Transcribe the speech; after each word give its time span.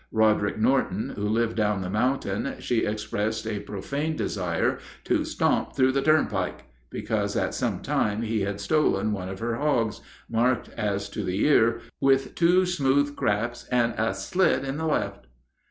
Roderic 0.11 0.57
Norton, 0.57 1.09
who 1.11 1.29
lived 1.29 1.55
down 1.57 1.83
the 1.83 1.87
mountain, 1.91 2.55
she 2.57 2.87
expressed 2.87 3.45
a 3.45 3.59
profane 3.59 4.15
desire 4.15 4.79
to 5.03 5.23
"stomp 5.23 5.75
through 5.75 5.91
the 5.91 6.01
turnpike" 6.01 6.63
because 6.89 7.35
at 7.35 7.53
some 7.53 7.81
time 7.83 8.23
he 8.23 8.41
had 8.41 8.59
stolen 8.59 9.11
one 9.11 9.29
of 9.29 9.37
her 9.37 9.57
hogs, 9.57 10.01
marked, 10.27 10.69
as 10.69 11.07
to 11.09 11.23
the 11.23 11.45
ear, 11.45 11.81
with 11.99 12.33
"two 12.33 12.65
smooth 12.65 13.15
craps 13.15 13.67
an' 13.67 13.91
a 13.91 14.15
slit 14.15 14.65
in 14.65 14.77
the 14.77 14.87
left." 14.87 15.27